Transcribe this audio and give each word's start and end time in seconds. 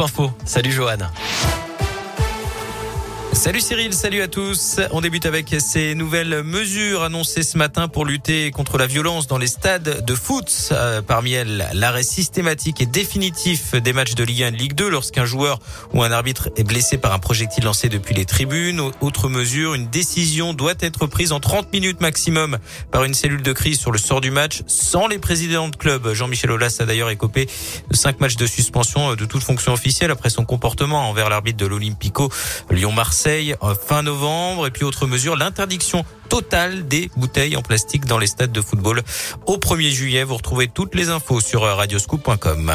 Info. 0.00 0.32
Salut 0.46 0.72
Johan. 0.72 1.61
Salut 3.32 3.60
Cyril, 3.60 3.94
salut 3.94 4.20
à 4.20 4.28
tous. 4.28 4.78
On 4.92 5.00
débute 5.00 5.24
avec 5.24 5.56
ces 5.58 5.94
nouvelles 5.94 6.42
mesures 6.42 7.02
annoncées 7.02 7.42
ce 7.42 7.56
matin 7.56 7.88
pour 7.88 8.04
lutter 8.04 8.50
contre 8.50 8.76
la 8.76 8.86
violence 8.86 9.26
dans 9.26 9.38
les 9.38 9.46
stades 9.46 10.04
de 10.04 10.14
foot. 10.14 10.68
Euh, 10.70 11.00
parmi 11.00 11.32
elles, 11.32 11.66
l'arrêt 11.72 12.02
systématique 12.02 12.82
et 12.82 12.86
définitif 12.86 13.74
des 13.74 13.94
matchs 13.94 14.14
de 14.14 14.22
Ligue 14.22 14.42
1 14.44 14.48
et 14.48 14.50
Ligue 14.50 14.74
2 14.74 14.88
lorsqu'un 14.88 15.24
joueur 15.24 15.60
ou 15.94 16.02
un 16.02 16.12
arbitre 16.12 16.50
est 16.56 16.62
blessé 16.62 16.98
par 16.98 17.14
un 17.14 17.18
projectile 17.18 17.64
lancé 17.64 17.88
depuis 17.88 18.14
les 18.14 18.26
tribunes. 18.26 18.80
Autre 19.00 19.30
mesure, 19.30 19.74
une 19.74 19.88
décision 19.88 20.52
doit 20.52 20.74
être 20.78 21.06
prise 21.06 21.32
en 21.32 21.40
30 21.40 21.72
minutes 21.72 22.02
maximum 22.02 22.58
par 22.90 23.02
une 23.02 23.14
cellule 23.14 23.42
de 23.42 23.52
crise 23.52 23.80
sur 23.80 23.92
le 23.92 23.98
sort 23.98 24.20
du 24.20 24.30
match 24.30 24.60
sans 24.66 25.06
les 25.06 25.18
présidents 25.18 25.68
de 25.68 25.76
club. 25.76 26.12
Jean-Michel 26.12 26.50
Aulas 26.50 26.76
a 26.80 26.84
d'ailleurs 26.84 27.10
écopé 27.10 27.48
de 27.90 27.96
5 27.96 28.20
matchs 28.20 28.36
de 28.36 28.46
suspension 28.46 29.14
de 29.14 29.24
toute 29.24 29.42
fonction 29.42 29.72
officielle 29.72 30.10
après 30.10 30.30
son 30.30 30.44
comportement 30.44 31.08
envers 31.08 31.30
l'arbitre 31.30 31.58
de 31.58 31.66
l'Olympico 31.66 32.30
Lyon-Marseille 32.70 33.21
fin 33.86 34.02
novembre. 34.02 34.66
Et 34.66 34.70
puis 34.70 34.84
autre 34.84 35.06
mesure, 35.06 35.36
l'interdiction 35.36 36.04
totale 36.28 36.86
des 36.86 37.10
bouteilles 37.16 37.56
en 37.56 37.62
plastique 37.62 38.06
dans 38.06 38.18
les 38.18 38.26
stades 38.26 38.52
de 38.52 38.60
football 38.60 39.02
au 39.46 39.56
1er 39.56 39.90
juillet. 39.90 40.24
Vous 40.24 40.36
retrouvez 40.36 40.68
toutes 40.68 40.94
les 40.94 41.08
infos 41.08 41.40
sur 41.40 41.62
radioscoop.com. 41.62 42.72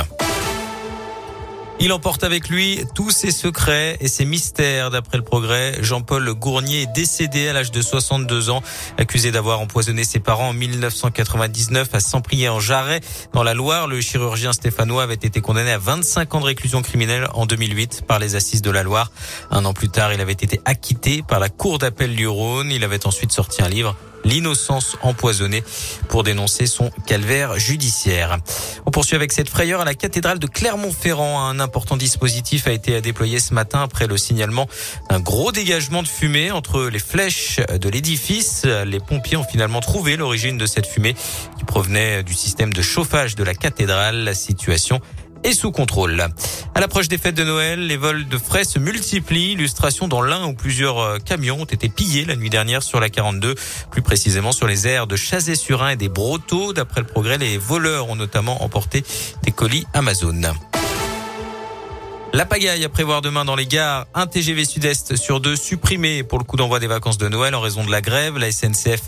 Il 1.79 1.93
emporte 1.93 2.23
avec 2.23 2.49
lui 2.49 2.83
tous 2.95 3.11
ses 3.11 3.29
secrets 3.29 3.97
et 3.99 4.07
ses 4.07 4.25
mystères. 4.25 4.89
D'après 4.89 5.17
le 5.17 5.23
progrès, 5.23 5.77
Jean-Paul 5.81 6.33
Gournier 6.33 6.81
est 6.81 6.93
décédé 6.93 7.49
à 7.49 7.53
l'âge 7.53 7.69
de 7.69 7.81
62 7.81 8.49
ans, 8.49 8.63
accusé 8.97 9.31
d'avoir 9.31 9.59
empoisonné 9.59 10.03
ses 10.03 10.19
parents 10.19 10.49
en 10.49 10.53
1999 10.53 11.89
à 11.93 11.99
Saint-Priest 11.99 12.49
en 12.49 12.59
Jarret. 12.59 13.01
Dans 13.33 13.43
la 13.43 13.53
Loire, 13.53 13.87
le 13.87 14.01
chirurgien 14.01 14.53
stéphanois 14.53 15.03
avait 15.03 15.13
été 15.13 15.39
condamné 15.39 15.71
à 15.71 15.77
25 15.77 16.33
ans 16.33 16.39
de 16.39 16.45
réclusion 16.45 16.81
criminelle 16.81 17.27
en 17.35 17.45
2008 17.45 18.05
par 18.07 18.17
les 18.17 18.35
assises 18.35 18.63
de 18.63 18.71
la 18.71 18.81
Loire. 18.81 19.11
Un 19.51 19.63
an 19.63 19.73
plus 19.73 19.89
tard, 19.89 20.11
il 20.11 20.19
avait 20.19 20.33
été 20.33 20.59
acquitté 20.65 21.21
par 21.21 21.39
la 21.39 21.49
cour 21.49 21.77
d'appel 21.77 22.15
du 22.15 22.27
Rhône. 22.27 22.71
Il 22.71 22.83
avait 22.83 23.05
ensuite 23.05 23.31
sorti 23.31 23.61
un 23.61 23.69
livre 23.69 23.95
l'innocence 24.23 24.97
empoisonnée 25.01 25.63
pour 26.09 26.23
dénoncer 26.23 26.65
son 26.65 26.91
calvaire 27.05 27.57
judiciaire. 27.57 28.37
On 28.85 28.91
poursuit 28.91 29.15
avec 29.15 29.31
cette 29.31 29.49
frayeur 29.49 29.81
à 29.81 29.85
la 29.85 29.93
cathédrale 29.93 30.39
de 30.39 30.47
Clermont-Ferrand. 30.47 31.47
Un 31.47 31.59
important 31.59 31.97
dispositif 31.97 32.67
a 32.67 32.71
été 32.71 33.01
déployé 33.01 33.39
ce 33.39 33.53
matin 33.53 33.81
après 33.81 34.07
le 34.07 34.17
signalement 34.17 34.67
d'un 35.09 35.19
gros 35.19 35.51
dégagement 35.51 36.03
de 36.03 36.07
fumée 36.07 36.51
entre 36.51 36.87
les 36.87 36.99
flèches 36.99 37.59
de 37.59 37.89
l'édifice. 37.89 38.65
Les 38.85 38.99
pompiers 38.99 39.37
ont 39.37 39.43
finalement 39.43 39.79
trouvé 39.79 40.17
l'origine 40.17 40.57
de 40.57 40.65
cette 40.65 40.87
fumée 40.87 41.15
qui 41.57 41.63
provenait 41.65 42.23
du 42.23 42.33
système 42.33 42.73
de 42.73 42.81
chauffage 42.81 43.35
de 43.35 43.43
la 43.43 43.53
cathédrale. 43.53 44.23
La 44.23 44.33
situation 44.33 44.99
est 45.47 45.53
sous 45.53 45.71
contrôle. 45.71 46.27
À 46.75 46.81
l'approche 46.81 47.07
des 47.07 47.17
fêtes 47.17 47.35
de 47.35 47.43
Noël, 47.45 47.87
les 47.87 47.95
vols 47.95 48.27
de 48.27 48.37
frais 48.37 48.65
se 48.65 48.79
multiplient. 48.79 49.53
Illustration 49.53 50.09
dans 50.09 50.21
l'un 50.21 50.45
ou 50.45 50.53
plusieurs 50.53 50.99
euh, 50.99 51.17
camions 51.19 51.61
ont 51.61 51.65
été 51.65 51.87
pillés 51.87 52.25
la 52.25 52.35
nuit 52.35 52.49
dernière 52.49 52.83
sur 52.83 52.99
la 52.99 53.09
42, 53.09 53.55
plus 53.89 54.01
précisément 54.01 54.51
sur 54.51 54.67
les 54.67 54.87
aires 54.87 55.07
de 55.07 55.15
Chazé-sur-Ain 55.15 55.89
et 55.89 55.95
des 55.95 56.09
Brotteaux. 56.09 56.73
D'après 56.73 56.99
le 56.99 57.07
progrès, 57.07 57.37
les 57.37 57.57
voleurs 57.57 58.09
ont 58.09 58.17
notamment 58.17 58.61
emporté 58.61 59.03
des 59.43 59.51
colis 59.51 59.85
Amazon. 59.93 60.41
La 62.37 62.45
pagaille 62.45 62.85
à 62.85 62.89
prévoir 62.89 63.23
demain 63.23 63.45
dans 63.45 63.55
les 63.55 63.65
gares. 63.65 64.05
Un 64.13 64.27
TGV 64.27 64.63
Sud-Est 64.63 65.15
sur 65.15 65.39
deux 65.39 65.55
supprimé 65.55 66.21
pour 66.21 66.37
le 66.37 66.43
coup 66.43 66.55
d'envoi 66.55 66.79
des 66.79 66.85
vacances 66.85 67.17
de 67.17 67.27
Noël 67.27 67.55
en 67.55 67.61
raison 67.61 67.83
de 67.83 67.89
la 67.89 67.99
grève. 67.99 68.37
La 68.37 68.51
SNCF 68.51 69.07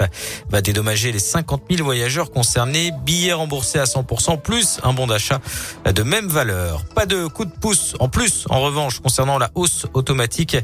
va 0.49 0.63
dédommager 0.63 1.11
les 1.11 1.19
50 1.19 1.61
000 1.69 1.83
voyageurs 1.83 2.31
concernés. 2.31 2.89
Billets 3.05 3.33
remboursés 3.33 3.77
à 3.77 3.83
100% 3.83 4.41
plus 4.41 4.79
un 4.81 4.93
bon 4.93 5.05
d'achat 5.05 5.41
de 5.85 6.01
même 6.01 6.27
valeur. 6.27 6.83
Pas 6.95 7.05
de 7.05 7.27
coup 7.27 7.45
de 7.45 7.51
pouce 7.51 7.93
en 7.99 8.09
plus 8.09 8.45
en 8.49 8.61
revanche 8.61 8.99
concernant 8.99 9.37
la 9.37 9.51
hausse 9.53 9.85
automatique 9.93 10.57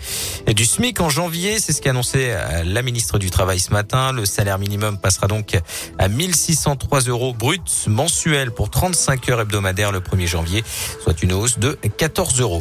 du 0.47 0.65
SMIC 0.65 1.01
en 1.01 1.09
janvier. 1.09 1.59
C'est 1.59 1.71
ce 1.71 1.83
qu'a 1.83 1.91
annoncé 1.91 2.35
la 2.65 2.81
ministre 2.81 3.19
du 3.19 3.29
Travail 3.29 3.59
ce 3.59 3.73
matin. 3.73 4.11
Le 4.11 4.25
salaire 4.25 4.57
minimum 4.57 4.97
passera 4.97 5.27
donc 5.27 5.55
à 5.99 6.07
1603 6.07 7.01
euros 7.01 7.31
bruts 7.31 7.59
mensuels 7.85 8.49
pour 8.49 8.71
35 8.71 9.29
heures 9.29 9.41
hebdomadaires 9.41 9.91
le 9.91 9.99
1er 9.99 10.25
janvier, 10.25 10.63
soit 11.03 11.21
une 11.21 11.33
hausse 11.33 11.59
de 11.59 11.77
14 11.97 12.41
euros. 12.41 12.54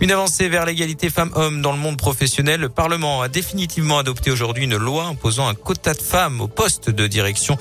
Une 0.00 0.10
avancée 0.12 0.48
vers 0.48 0.64
l'égalité 0.64 1.10
femmes-hommes 1.10 1.60
dans 1.60 1.72
le 1.72 1.78
monde 1.78 1.98
professionnel. 1.98 2.60
Le 2.60 2.68
Parlement 2.70 3.20
a 3.20 3.28
définitivement 3.28 3.98
adopté 3.98 4.30
aujourd'hui 4.30 4.64
une 4.64 4.76
loi 4.76 5.04
imposant 5.04 5.46
un 5.46 5.54
quota 5.54 5.92
de 5.92 6.00
femmes 6.00 6.40
au 6.40 6.48
poste 6.48 6.88
de 6.88 7.06
direction 7.06 7.58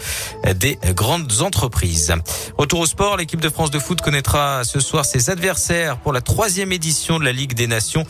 des 0.56 0.80
grandes 0.96 1.42
entreprises. 1.42 2.14
Retour 2.58 2.80
au 2.80 2.86
sport, 2.86 3.18
l'équipe 3.18 3.42
de 3.42 3.50
France 3.50 3.72
de 3.72 3.80
foot 3.80 4.00
connaîtra 4.02 4.64
ce 4.64 4.80
soir 4.80 5.04
ses 5.04 5.30
adversaires 5.30 5.98
pour 5.98 6.14
la 6.14 6.22
troisième 6.22 6.72
édition 6.72 7.20
de 7.20 7.26
la 7.26 7.34
Ligue 7.34 7.54
des 7.54 7.68
Nations. 7.68 8.06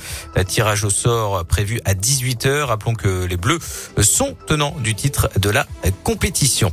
tirage 0.47 0.84
au 0.84 0.90
sort 0.91 1.44
prévu 1.46 1.81
à 1.85 1.94
18h. 1.96 2.66
Rappelons 2.66 2.94
que 2.94 3.25
les 3.25 3.38
Bleus 3.38 3.59
sont 4.02 4.35
tenants 4.46 4.75
du 4.84 4.94
titre 4.94 5.29
de 5.38 5.50
la 5.50 5.66
compétition. 6.03 6.72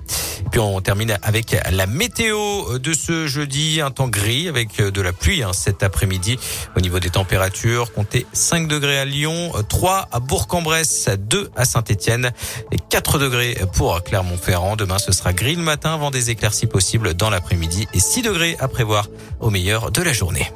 Puis 0.51 0.61
on 0.61 0.81
termine 0.81 1.19
avec 1.23 1.57
la 1.71 1.87
météo 1.87 2.79
de 2.79 2.93
ce 2.93 3.27
jeudi, 3.27 3.81
un 3.81 3.91
temps 3.91 4.09
gris 4.09 4.49
avec 4.49 4.77
de 4.81 5.01
la 5.01 5.13
pluie 5.13 5.43
hein, 5.43 5.53
cet 5.53 5.83
après-midi. 5.83 6.39
Au 6.77 6.81
niveau 6.81 7.01
des 7.01 7.09
températures, 7.09 7.91
comptez 7.95 8.27
5 8.35 8.69
degrés 8.69 8.99
à 8.99 9.07
Lyon, 9.07 9.53
3 9.67 10.09
à 10.13 10.21
Bourg-en-Bresse, 10.21 11.09
2 11.19 11.51
à 11.57 11.65
Saint-Étienne 11.65 12.33
et 12.71 12.77
4 12.77 13.19
degrés 13.19 13.57
pour 13.73 14.03
Clermont-Ferrand. 14.03 14.77
Demain, 14.77 14.99
ce 14.99 15.11
sera 15.11 15.33
gris 15.33 15.57
le 15.57 15.63
matin 15.63 15.95
avant 15.95 16.11
des 16.11 16.29
éclaircies 16.29 16.67
possibles 16.67 17.15
dans 17.15 17.31
l'après-midi 17.31 17.89
et 17.95 18.01
6 18.01 18.21
degrés 18.21 18.57
à 18.61 18.69
prévoir 18.69 19.09
au 19.41 19.49
meilleur 19.49 19.91
de 19.91 20.03
la 20.03 20.13
journée. 20.13 20.53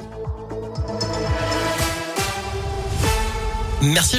Merci. 3.80 4.18